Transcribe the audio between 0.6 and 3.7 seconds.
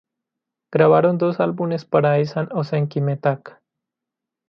Grabaron dos álbumes para Esan Ozenki-Metak.